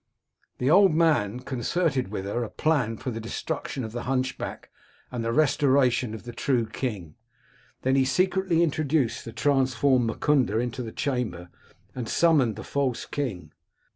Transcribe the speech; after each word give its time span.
The 0.57 0.71
old 0.71 0.95
man 0.95 1.41
concerted 1.41 2.07
with 2.07 2.25
her 2.25 2.43
a 2.43 2.49
plan 2.49 2.97
for 2.97 3.11
the 3.11 3.19
destruction 3.19 3.83
of 3.83 3.91
the 3.91 4.01
hunchback 4.09 4.71
and 5.11 5.23
the 5.23 5.31
restoration 5.31 6.15
of 6.15 6.23
the 6.23 6.31
true 6.31 6.65
king; 6.65 7.13
then 7.83 7.95
he 7.95 8.03
secretly 8.05 8.63
introduced 8.63 9.23
the 9.25 9.31
transformed 9.31 10.07
Mukunda 10.09 10.57
into 10.57 10.81
the 10.81 10.91
chamber, 10.91 11.49
and 11.93 12.09
summoned 12.09 12.55
the 12.55 12.63
false 12.63 13.05
king. 13.05 13.51